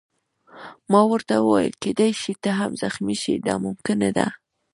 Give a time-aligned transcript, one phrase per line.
[0.91, 4.27] ما ورته وویل: کېدای شي ته هم زخمي شې، دا ممکنه ده.